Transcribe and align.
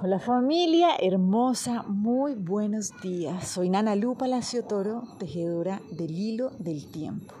Hola 0.00 0.20
familia 0.20 0.90
hermosa, 1.00 1.82
muy 1.82 2.34
buenos 2.34 2.92
días. 3.02 3.48
Soy 3.48 3.68
Nana 3.68 3.96
Lu 3.96 4.14
Palacio 4.14 4.62
Toro, 4.62 5.02
tejedora 5.18 5.80
del 5.90 6.16
hilo 6.16 6.50
del 6.60 6.86
tiempo. 6.86 7.34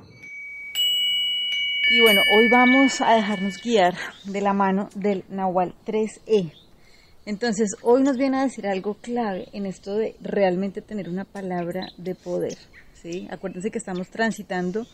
Y 1.88 2.00
bueno, 2.00 2.20
hoy 2.36 2.48
vamos 2.48 3.00
a 3.00 3.14
dejarnos 3.14 3.62
guiar 3.62 3.94
de 4.24 4.40
la 4.40 4.54
mano 4.54 4.88
del 4.96 5.22
Nahual 5.28 5.72
3E. 5.86 6.52
Entonces, 7.26 7.76
hoy 7.82 8.02
nos 8.02 8.16
viene 8.16 8.38
a 8.38 8.42
decir 8.42 8.66
algo 8.66 8.94
clave 8.94 9.46
en 9.52 9.64
esto 9.64 9.94
de 9.94 10.16
realmente 10.20 10.82
tener 10.82 11.08
una 11.08 11.24
palabra 11.24 11.86
de 11.96 12.16
poder. 12.16 12.58
¿sí? 12.92 13.28
Acuérdense 13.30 13.70
que 13.70 13.78
estamos 13.78 14.08
transitando 14.10 14.84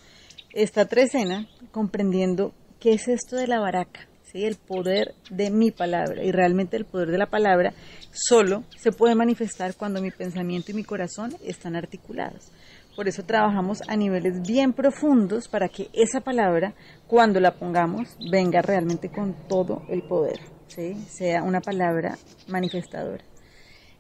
esta 0.53 0.85
trecena 0.85 1.49
comprendiendo 1.73 2.53
qué 2.79 2.93
es 2.93 3.09
esto 3.09 3.37
de 3.37 3.47
la 3.47 3.59
baraca 3.59 4.07
el 4.35 4.57
poder 4.57 5.15
de 5.31 5.51
mi 5.51 5.71
palabra. 5.71 6.25
Y 6.25 6.33
realmente 6.33 6.77
el 6.77 6.85
poder 6.85 7.11
de 7.11 7.19
la 7.19 7.31
palabra 7.31 7.73
solo 8.11 8.65
se 8.77 8.93
puede 8.93 9.15
manifestar 9.15 9.77
cuando 9.77 10.03
mi 10.03 10.11
pensamiento 10.11 10.73
y 10.73 10.75
mi 10.75 10.85
corazón 10.85 11.35
están 11.45 11.77
articulados. 11.77 12.51
Por 12.97 13.09
eso 13.09 13.25
trabajamos 13.25 13.83
a 13.89 13.97
niveles 13.97 14.43
bien 14.43 14.73
profundos 14.73 15.49
para 15.49 15.69
que 15.69 15.89
esa 15.93 16.21
palabra, 16.21 16.75
cuando 17.07 17.41
la 17.41 17.55
pongamos, 17.55 18.17
venga 18.31 18.63
realmente 18.63 19.09
con 19.09 19.49
todo 19.49 19.83
el 19.89 20.03
poder, 20.03 20.39
¿sí? 20.69 20.95
sea 21.09 21.43
una 21.43 21.61
palabra 21.61 22.17
manifestadora. 22.47 23.25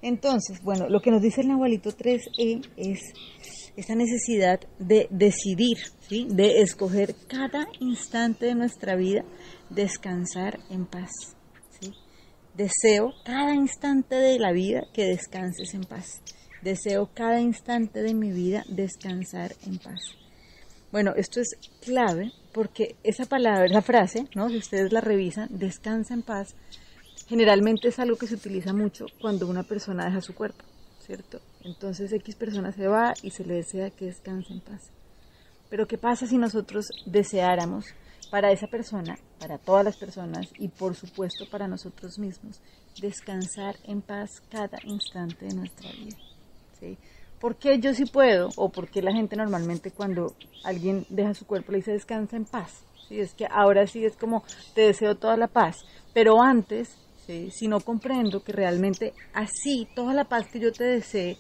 Entonces, 0.00 0.62
bueno, 0.62 0.88
lo 0.88 1.00
que 1.00 1.10
nos 1.10 1.22
dice 1.22 1.40
el 1.40 1.48
Nahualito 1.48 1.90
3E 1.90 2.68
es 2.76 3.00
esa 3.76 3.94
necesidad 3.96 4.60
de 4.78 5.08
decidir, 5.10 5.78
¿sí? 6.08 6.28
de 6.30 6.60
escoger 6.60 7.14
cada 7.26 7.66
instante 7.80 8.46
de 8.46 8.54
nuestra 8.54 8.94
vida 8.94 9.24
descansar 9.74 10.60
en 10.70 10.86
paz. 10.86 11.10
Deseo 12.54 13.12
cada 13.24 13.52
instante 13.52 14.14
de 14.14 14.38
la 14.38 14.52
vida 14.52 14.84
que 14.92 15.06
descanses 15.06 15.74
en 15.74 15.82
paz. 15.82 16.22
Deseo 16.62 17.10
cada 17.12 17.40
instante 17.40 18.00
de 18.02 18.14
mi 18.14 18.30
vida 18.30 18.64
descansar 18.68 19.52
en 19.66 19.78
paz. 19.78 20.00
Bueno, 20.92 21.12
esto 21.16 21.40
es 21.40 21.56
clave 21.84 22.30
porque 22.52 22.94
esa 23.02 23.24
palabra, 23.24 23.66
esa 23.66 23.82
frase, 23.82 24.28
¿no? 24.36 24.48
si 24.48 24.58
ustedes 24.58 24.92
la 24.92 25.00
revisan, 25.00 25.48
descansa 25.50 26.14
en 26.14 26.22
paz, 26.22 26.54
generalmente 27.26 27.88
es 27.88 27.98
algo 27.98 28.16
que 28.16 28.28
se 28.28 28.36
utiliza 28.36 28.72
mucho 28.72 29.06
cuando 29.20 29.48
una 29.48 29.64
persona 29.64 30.04
deja 30.04 30.20
su 30.20 30.36
cuerpo, 30.36 30.64
¿cierto? 31.00 31.40
Entonces 31.64 32.12
X 32.12 32.36
persona 32.36 32.70
se 32.70 32.86
va 32.86 33.14
y 33.22 33.30
se 33.30 33.44
le 33.44 33.54
desea 33.54 33.90
que 33.90 34.04
descanse 34.04 34.52
en 34.52 34.60
paz. 34.60 34.92
Pero 35.68 35.88
¿qué 35.88 35.98
pasa 35.98 36.28
si 36.28 36.38
nosotros 36.38 36.86
deseáramos 37.04 37.86
para 38.34 38.50
esa 38.50 38.66
persona, 38.66 39.16
para 39.38 39.58
todas 39.58 39.84
las 39.84 39.96
personas 39.96 40.48
y 40.58 40.66
por 40.66 40.96
supuesto 40.96 41.44
para 41.48 41.68
nosotros 41.68 42.18
mismos, 42.18 42.60
descansar 43.00 43.76
en 43.84 44.02
paz 44.02 44.28
cada 44.50 44.76
instante 44.82 45.46
de 45.46 45.54
nuestra 45.54 45.88
vida. 45.92 46.16
¿sí? 46.80 46.98
¿Por 47.38 47.54
qué 47.54 47.78
yo 47.78 47.94
sí 47.94 48.06
puedo? 48.06 48.48
¿O 48.56 48.70
por 48.70 48.90
qué 48.90 49.02
la 49.02 49.12
gente 49.12 49.36
normalmente 49.36 49.92
cuando 49.92 50.34
alguien 50.64 51.06
deja 51.10 51.32
su 51.32 51.46
cuerpo 51.46 51.70
le 51.70 51.78
dice 51.78 51.92
descansa 51.92 52.36
en 52.36 52.44
paz? 52.44 52.82
¿sí? 53.08 53.20
Es 53.20 53.34
que 53.34 53.46
ahora 53.48 53.86
sí 53.86 54.04
es 54.04 54.16
como 54.16 54.42
te 54.74 54.80
deseo 54.80 55.14
toda 55.14 55.36
la 55.36 55.46
paz, 55.46 55.76
pero 56.12 56.42
antes, 56.42 56.96
si 57.28 57.68
no 57.68 57.78
comprendo 57.78 58.42
que 58.42 58.50
realmente 58.50 59.14
así, 59.32 59.86
toda 59.94 60.12
la 60.12 60.24
paz 60.24 60.48
que 60.48 60.58
yo 60.58 60.72
te 60.72 60.82
desee, 60.82 61.36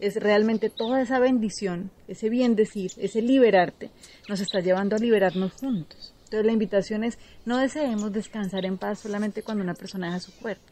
es 0.00 0.16
realmente 0.16 0.70
toda 0.70 1.02
esa 1.02 1.18
bendición, 1.18 1.90
ese 2.06 2.30
bien 2.30 2.54
decir, 2.56 2.90
ese 2.96 3.20
liberarte, 3.20 3.90
nos 4.30 4.40
está 4.40 4.60
llevando 4.60 4.96
a 4.96 4.98
liberarnos 4.98 5.52
juntos. 5.52 6.14
Entonces 6.28 6.44
la 6.44 6.52
invitación 6.52 7.04
es 7.04 7.18
no 7.46 7.56
deseemos 7.56 8.12
descansar 8.12 8.66
en 8.66 8.76
paz 8.76 8.98
solamente 8.98 9.42
cuando 9.42 9.64
una 9.64 9.72
persona 9.72 10.08
deja 10.08 10.20
su 10.20 10.32
cuerpo. 10.36 10.62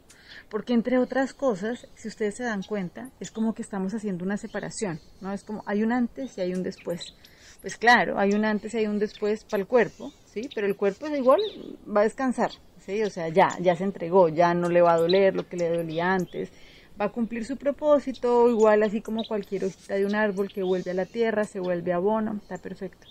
Porque 0.51 0.75
entre 0.75 0.99
otras 0.99 1.33
cosas, 1.33 1.89
si 1.95 2.09
ustedes 2.09 2.37
se 2.37 2.45
dan 2.45 2.63
cuenta, 2.63 3.11
es 3.21 3.31
como 3.31 3.55
que 3.55 3.63
estamos 3.63 3.95
haciendo 3.95 4.23
una 4.23 4.37
separación, 4.37 5.01
¿no? 5.23 5.33
Es 5.33 5.45
como 5.45 5.63
hay 5.65 5.83
un 5.83 5.93
antes 5.93 6.37
y 6.37 6.43
hay 6.43 6.53
un 6.53 6.63
después. 6.63 7.15
Pues 7.63 7.79
claro, 7.79 8.19
hay 8.19 8.35
un 8.35 8.45
antes 8.45 8.75
y 8.75 8.79
hay 8.79 8.87
un 8.87 8.99
después 8.99 9.45
para 9.45 9.63
el 9.63 9.67
cuerpo, 9.67 10.13
¿sí? 10.27 10.43
Pero 10.55 10.67
el 10.67 10.77
cuerpo 10.77 11.07
es 11.07 11.19
igual, 11.19 11.41
va 11.89 12.03
a 12.03 12.05
descansar. 12.05 12.51
O 12.87 13.11
sea, 13.11 13.29
ya, 13.31 13.49
ya 13.61 13.75
se 13.75 13.85
entregó, 13.85 14.29
ya 14.29 14.53
no 14.53 14.69
le 14.69 14.83
va 14.83 14.93
a 14.93 14.99
doler 14.99 15.35
lo 15.35 15.49
que 15.49 15.57
le 15.57 15.71
dolía 15.71 16.13
antes, 16.13 16.53
va 17.01 17.07
a 17.07 17.13
cumplir 17.13 17.45
su 17.45 17.57
propósito, 17.57 18.49
igual 18.49 18.83
así 18.83 19.01
como 19.01 19.25
cualquier 19.25 19.65
hojita 19.65 19.95
de 19.95 20.07
un 20.07 20.15
árbol 20.15 20.53
que 20.53 20.63
vuelve 20.63 20.93
a 20.93 20.95
la 20.95 21.07
tierra, 21.07 21.45
se 21.45 21.59
vuelve 21.59 21.93
abono, 21.93 22.39
está 22.43 22.59
perfecto. 22.59 23.09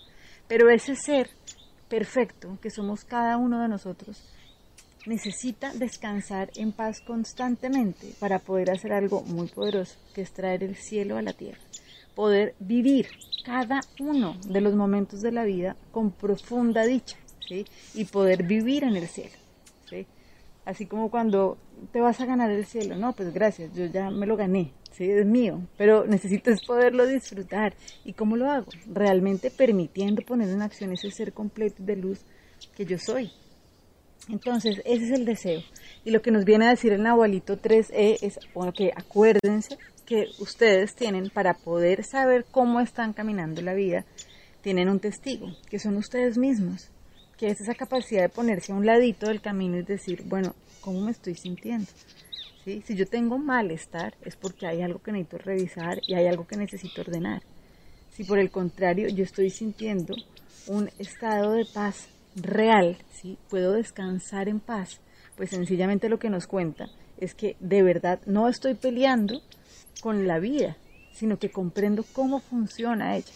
Pero 0.48 0.70
ese 0.70 0.94
ser 0.94 1.28
perfecto 1.88 2.58
que 2.60 2.70
somos 2.70 3.04
cada 3.04 3.36
uno 3.36 3.60
de 3.60 3.68
nosotros, 3.68 4.22
necesita 5.06 5.72
descansar 5.72 6.50
en 6.56 6.72
paz 6.72 7.00
constantemente 7.00 8.12
para 8.18 8.38
poder 8.38 8.70
hacer 8.70 8.92
algo 8.92 9.22
muy 9.22 9.46
poderoso, 9.46 9.96
que 10.14 10.22
es 10.22 10.32
traer 10.32 10.62
el 10.64 10.76
cielo 10.76 11.16
a 11.16 11.22
la 11.22 11.32
tierra. 11.32 11.60
Poder 12.14 12.54
vivir 12.58 13.08
cada 13.44 13.80
uno 14.00 14.36
de 14.46 14.60
los 14.60 14.74
momentos 14.74 15.20
de 15.20 15.32
la 15.32 15.44
vida 15.44 15.76
con 15.92 16.10
profunda 16.10 16.84
dicha, 16.84 17.16
¿sí? 17.46 17.66
Y 17.94 18.06
poder 18.06 18.42
vivir 18.42 18.84
en 18.84 18.96
el 18.96 19.06
cielo, 19.06 19.36
¿sí? 19.88 20.06
Así 20.66 20.84
como 20.84 21.12
cuando 21.12 21.58
te 21.92 22.00
vas 22.00 22.20
a 22.20 22.26
ganar 22.26 22.50
el 22.50 22.66
cielo, 22.66 22.96
no, 22.96 23.12
pues 23.12 23.32
gracias, 23.32 23.72
yo 23.72 23.86
ya 23.86 24.10
me 24.10 24.26
lo 24.26 24.36
gané, 24.36 24.72
¿sí? 24.90 25.08
es 25.08 25.24
mío, 25.24 25.62
pero 25.78 26.04
necesito 26.04 26.50
poderlo 26.66 27.06
disfrutar. 27.06 27.74
¿Y 28.04 28.14
cómo 28.14 28.36
lo 28.36 28.50
hago? 28.50 28.66
Realmente 28.92 29.52
permitiendo 29.52 30.22
poner 30.22 30.48
en 30.48 30.62
acción 30.62 30.92
ese 30.92 31.12
ser 31.12 31.32
completo 31.32 31.84
de 31.84 31.94
luz 31.94 32.18
que 32.76 32.84
yo 32.84 32.98
soy. 32.98 33.30
Entonces, 34.28 34.82
ese 34.84 35.04
es 35.04 35.10
el 35.12 35.24
deseo. 35.24 35.60
Y 36.04 36.10
lo 36.10 36.20
que 36.20 36.32
nos 36.32 36.44
viene 36.44 36.66
a 36.66 36.70
decir 36.70 36.92
el 36.92 37.04
Nahualito 37.04 37.62
3E 37.62 38.18
es, 38.20 38.40
bueno, 38.52 38.72
que 38.72 38.90
acuérdense 38.96 39.78
que 40.04 40.26
ustedes 40.40 40.96
tienen 40.96 41.30
para 41.30 41.54
poder 41.54 42.02
saber 42.02 42.44
cómo 42.50 42.80
están 42.80 43.12
caminando 43.12 43.62
la 43.62 43.74
vida, 43.74 44.04
tienen 44.62 44.88
un 44.88 44.98
testigo, 44.98 45.46
que 45.70 45.78
son 45.78 45.96
ustedes 45.96 46.36
mismos 46.36 46.90
que 47.36 47.48
es 47.48 47.60
esa 47.60 47.74
capacidad 47.74 48.22
de 48.22 48.28
ponerse 48.28 48.72
a 48.72 48.76
un 48.76 48.86
ladito 48.86 49.26
del 49.26 49.40
camino 49.40 49.76
y 49.76 49.82
decir, 49.82 50.22
bueno, 50.26 50.54
¿cómo 50.80 51.00
me 51.00 51.10
estoy 51.10 51.34
sintiendo? 51.34 51.90
Si 52.64 52.96
yo 52.96 53.06
tengo 53.06 53.38
malestar 53.38 54.14
es 54.22 54.34
porque 54.34 54.66
hay 54.66 54.82
algo 54.82 55.00
que 55.00 55.12
necesito 55.12 55.38
revisar 55.38 56.00
y 56.06 56.14
hay 56.14 56.26
algo 56.26 56.46
que 56.48 56.56
necesito 56.56 57.02
ordenar. 57.02 57.42
Si 58.10 58.24
por 58.24 58.38
el 58.38 58.50
contrario 58.50 59.08
yo 59.08 59.22
estoy 59.22 59.50
sintiendo 59.50 60.16
un 60.66 60.90
estado 60.98 61.52
de 61.52 61.64
paz 61.64 62.08
real, 62.34 62.96
¿sí? 63.12 63.38
puedo 63.48 63.72
descansar 63.72 64.48
en 64.48 64.58
paz, 64.58 65.00
pues 65.36 65.50
sencillamente 65.50 66.08
lo 66.08 66.18
que 66.18 66.30
nos 66.30 66.46
cuenta 66.46 66.88
es 67.18 67.34
que 67.34 67.56
de 67.60 67.82
verdad 67.82 68.20
no 68.26 68.48
estoy 68.48 68.74
peleando 68.74 69.42
con 70.00 70.26
la 70.26 70.38
vida, 70.38 70.76
sino 71.12 71.38
que 71.38 71.50
comprendo 71.50 72.04
cómo 72.12 72.40
funciona 72.40 73.16
ella. 73.16 73.32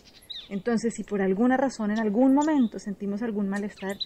Entonces, 0.51 0.95
si 0.95 1.05
por 1.05 1.23
alguna 1.23 1.57
razón 1.57 1.93
en 1.93 2.01
algún 2.01 2.35
momento 2.35 2.81
sentimos 2.81 3.23
algún 3.23 3.49
malestar, 3.49 3.97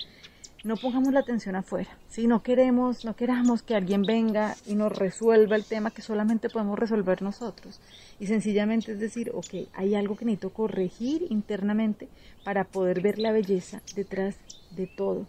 no 0.63 0.77
pongamos 0.77 1.13
la 1.13 1.21
atención 1.21 1.57
afuera. 1.57 1.89
Si 2.09 2.27
no 2.27 2.43
queremos, 2.43 3.05
no 3.05 3.17
queramos 3.17 3.63
que 3.63 3.75
alguien 3.75 4.03
venga 4.03 4.55
y 4.67 4.75
nos 4.75 4.97
resuelva 4.97 5.57
el 5.57 5.65
tema 5.65 5.91
que 5.91 6.03
solamente 6.03 6.51
podemos 6.51 6.79
resolver 6.79 7.23
nosotros. 7.23 7.81
Y 8.21 8.27
sencillamente 8.27 8.93
es 8.93 9.01
decir, 9.01 9.31
ok, 9.35 9.69
hay 9.75 9.95
algo 9.95 10.17
que 10.17 10.27
necesito 10.27 10.51
corregir 10.51 11.27
internamente 11.31 12.09
para 12.45 12.65
poder 12.65 13.01
ver 13.01 13.19
la 13.19 13.33
belleza 13.33 13.81
detrás 13.97 14.37
de 14.71 14.87
todo. 14.87 15.27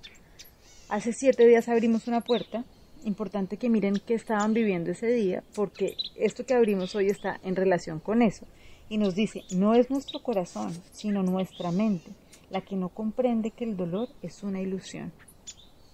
Hace 0.89 1.13
siete 1.13 1.47
días 1.47 1.69
abrimos 1.69 2.07
una 2.07 2.21
puerta. 2.21 2.65
Importante 3.05 3.55
que 3.55 3.69
miren 3.69 4.01
qué 4.05 4.15
estaban 4.15 4.53
viviendo 4.53 4.91
ese 4.91 5.07
día, 5.07 5.43
porque 5.53 5.95
esto 6.15 6.45
que 6.45 6.55
abrimos 6.55 6.93
hoy 6.95 7.07
está 7.07 7.39
en 7.43 7.55
relación 7.55 7.99
con 7.99 8.21
eso 8.21 8.45
y 8.89 8.97
nos 8.97 9.15
dice, 9.15 9.43
no 9.51 9.73
es 9.73 9.89
nuestro 9.89 10.21
corazón, 10.21 10.73
sino 10.91 11.23
nuestra 11.23 11.71
mente, 11.71 12.11
la 12.49 12.61
que 12.61 12.75
no 12.75 12.89
comprende 12.89 13.51
que 13.51 13.63
el 13.63 13.75
dolor 13.75 14.09
es 14.21 14.43
una 14.43 14.61
ilusión. 14.61 15.11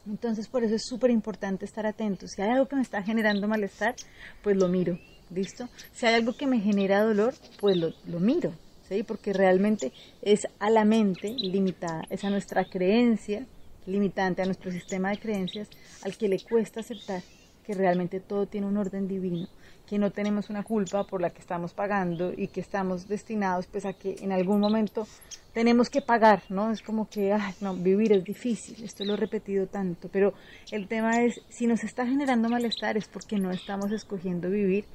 Entonces 0.08 0.48
por 0.48 0.64
eso 0.64 0.76
es 0.76 0.84
súper 0.86 1.12
importante 1.12 1.66
estar 1.66 1.86
atentos. 1.86 2.32
Si 2.32 2.42
hay 2.42 2.50
algo 2.50 2.68
que 2.68 2.76
me 2.76 2.82
está 2.82 3.04
generando 3.04 3.48
malestar, 3.48 3.96
pues 4.42 4.58
lo 4.58 4.68
miro, 4.68 5.00
¿listo? 5.30 5.70
Si 5.94 6.06
hay 6.06 6.16
algo 6.16 6.34
que 6.34 6.48
me 6.48 6.60
genera 6.60 7.04
dolor, 7.04 7.34
pues 7.60 7.78
lo, 7.78 7.94
lo 8.08 8.20
miro, 8.20 8.54
¿sí? 8.90 9.04
Porque 9.04 9.32
realmente 9.32 9.94
es 10.22 10.48
a 10.60 10.70
la 10.70 10.86
mente 10.86 11.30
limitada, 11.30 12.04
es 12.10 12.24
a 12.24 12.30
nuestra 12.30 12.66
creencia 12.66 13.46
limitante, 13.86 14.42
a 14.42 14.46
nuestro 14.46 14.72
sistema 14.72 15.10
de 15.10 15.20
creencias, 15.20 15.68
al 16.04 16.16
que 16.18 16.28
le 16.28 16.40
cuesta 16.40 16.82
aceptar 16.82 17.24
que 17.64 17.74
realmente 17.74 18.20
todo 18.20 18.46
tiene 18.46 18.68
un 18.68 18.78
orden 18.78 19.08
divino 19.08 19.48
que 19.92 20.00
no 20.00 20.10
tenemos 20.10 20.50
una 20.50 20.64
culpa 20.64 21.04
por 21.04 21.20
la 21.20 21.32
que 21.32 21.42
estamos 21.42 21.74
pagando 21.74 22.32
y 22.32 22.48
que 22.48 22.62
estamos 22.62 23.10
destinados 23.10 23.68
pues 23.68 23.86
a 23.86 23.92
que 23.92 24.16
en 24.22 24.32
algún 24.32 24.62
momento 24.62 25.06
tenemos 25.54 25.90
que 25.90 26.02
pagar, 26.02 26.44
¿no? 26.48 26.72
Es 26.72 26.82
como 26.82 27.10
que, 27.10 27.38
no, 27.60 27.76
vivir 27.76 28.14
es 28.14 28.24
difícil, 28.24 28.82
esto 28.86 29.04
lo 29.04 29.16
he 29.16 29.18
repetido 29.18 29.68
tanto, 29.68 30.08
pero 30.08 30.34
el 30.72 30.88
tema 30.88 31.24
es, 31.24 31.42
si 31.50 31.68
nos 31.68 31.84
está 31.84 32.08
generando 32.08 32.48
malestar 32.48 32.96
es 32.96 33.10
porque 33.10 33.38
no 33.38 33.52
estamos 33.52 33.92
escogiendo 33.92 34.50
vivir 34.50 34.86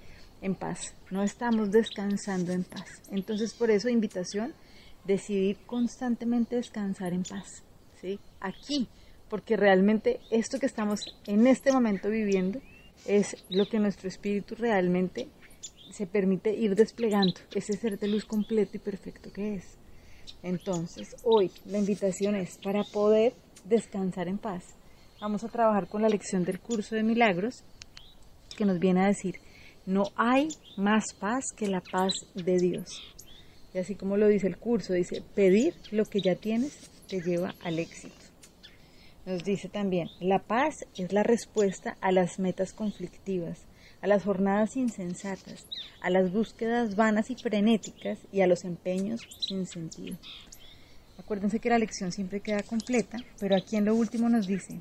en 0.41 0.55
paz, 0.55 0.95
no 1.11 1.23
estamos 1.23 1.71
descansando 1.71 2.53
en 2.53 2.65
paz. 2.65 3.03
Entonces, 3.11 3.53
por 3.53 3.71
eso, 3.71 3.91
invitación, 3.91 4.55
decidir 5.05 5.59
constantemente 5.67 6.57
descansar 6.57 7.13
en 7.13 7.23
paz, 7.23 7.63
¿sí? 8.01 8.19
Aquí, 8.41 8.89
porque 9.29 9.57
realmente 9.57 10.21
esto 10.31 10.59
que 10.59 10.67
estamos 10.67 11.01
en 11.27 11.47
este 11.47 11.73
momento 11.73 12.09
viviendo, 12.09 12.61
es 13.07 13.37
lo 13.51 13.67
que 13.67 13.79
nuestro 13.79 14.09
espíritu 14.09 14.55
realmente 14.55 15.29
se 15.91 16.07
permite 16.07 16.55
ir 16.55 16.75
desplegando, 16.75 17.41
ese 17.55 17.75
ser 17.75 17.99
de 17.99 18.09
luz 18.09 18.25
completo 18.25 18.77
y 18.77 18.81
perfecto 18.81 19.33
que 19.33 19.55
es. 19.57 19.65
Entonces, 20.43 21.17
hoy 21.23 21.51
la 21.65 21.79
invitación 21.79 22.35
es 22.35 22.59
para 22.59 22.83
poder 22.85 23.35
descansar 23.65 24.29
en 24.29 24.39
paz. 24.39 24.65
Vamos 25.21 25.45
a 25.45 25.49
trabajar 25.49 25.89
con 25.89 26.03
la 26.03 26.09
lección 26.09 26.45
del 26.45 26.61
curso 26.61 26.95
de 26.95 27.03
milagros 27.03 27.65
que 28.57 28.65
nos 28.65 28.79
viene 28.79 29.03
a 29.03 29.09
decir, 29.09 29.37
no 29.87 30.05
hay 30.17 30.49
más 30.77 31.15
paz 31.19 31.45
que 31.57 31.69
la 31.69 31.81
paz 31.81 32.13
de 32.35 32.59
Dios. 32.59 33.01
Y 33.73 33.79
así 33.79 33.95
como 33.95 34.17
lo 34.17 34.27
dice 34.29 34.47
el 34.47 34.57
curso, 34.57 34.93
dice, 34.93 35.23
pedir 35.35 35.75
lo 35.91 36.05
que 36.05 36.21
ya 36.21 36.35
tienes 36.35 36.91
te 37.09 37.21
lleva 37.21 37.55
al 37.63 37.79
éxito. 37.79 38.26
Nos 39.27 39.43
dice 39.43 39.69
también, 39.69 40.09
la 40.21 40.39
paz 40.39 40.87
es 40.97 41.13
la 41.13 41.25
respuesta 41.25 41.97
a 42.01 42.13
las 42.13 42.39
metas 42.39 42.73
conflictivas, 42.73 43.59
a 44.01 44.07
las 44.07 44.23
jornadas 44.23 44.77
insensatas, 44.77 45.67
a 46.01 46.11
las 46.11 46.33
búsquedas 46.33 46.95
vanas 46.95 47.29
y 47.31 47.35
frenéticas 47.35 48.21
y 48.31 48.43
a 48.43 48.47
los 48.47 48.65
empeños 48.65 49.23
sin 49.41 49.67
sentido. 49.67 50.17
Acuérdense 51.19 51.59
que 51.59 51.71
la 51.71 51.79
lección 51.79 52.13
siempre 52.13 52.39
queda 52.39 52.63
completa, 52.63 53.19
pero 53.41 53.57
aquí 53.57 53.75
en 53.75 53.87
lo 53.87 53.97
último 53.97 54.29
nos 54.29 54.47
dice, 54.47 54.81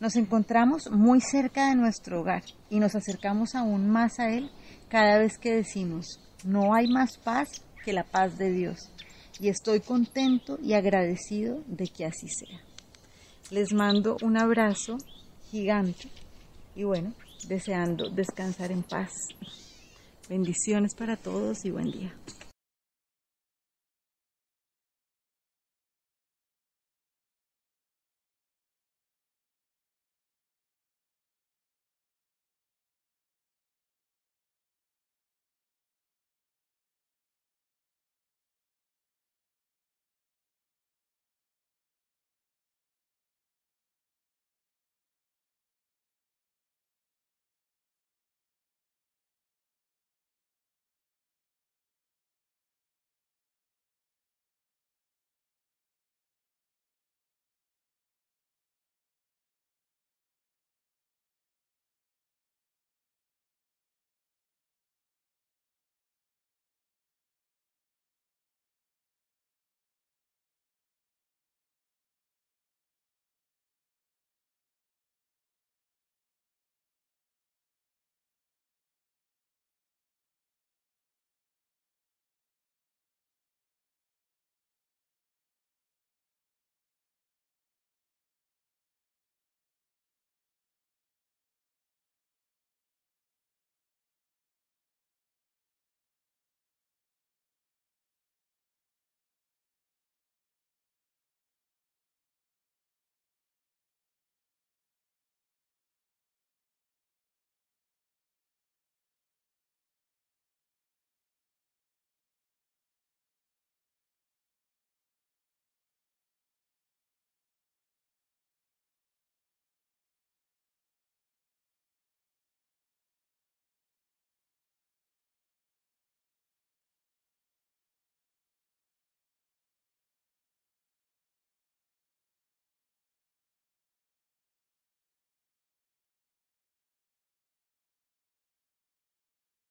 nos 0.00 0.16
encontramos 0.16 0.90
muy 0.90 1.20
cerca 1.20 1.68
de 1.68 1.76
nuestro 1.76 2.22
hogar 2.22 2.44
y 2.70 2.80
nos 2.80 2.94
acercamos 2.94 3.54
aún 3.54 3.90
más 3.90 4.20
a 4.20 4.30
él 4.30 4.50
cada 4.88 5.18
vez 5.18 5.36
que 5.36 5.54
decimos, 5.54 6.18
no 6.44 6.72
hay 6.74 6.86
más 6.88 7.18
paz 7.18 7.62
que 7.84 7.92
la 7.92 8.04
paz 8.04 8.38
de 8.38 8.50
Dios. 8.52 8.90
Y 9.38 9.48
estoy 9.48 9.80
contento 9.80 10.58
y 10.62 10.72
agradecido 10.72 11.62
de 11.66 11.88
que 11.88 12.06
así 12.06 12.28
sea. 12.28 12.73
Les 13.50 13.72
mando 13.72 14.16
un 14.22 14.36
abrazo 14.36 14.96
gigante 15.50 16.08
y 16.74 16.84
bueno, 16.84 17.12
deseando 17.46 18.08
descansar 18.08 18.72
en 18.72 18.82
paz. 18.82 19.12
Bendiciones 20.28 20.94
para 20.94 21.16
todos 21.16 21.64
y 21.64 21.70
buen 21.70 21.90
día. 21.90 22.12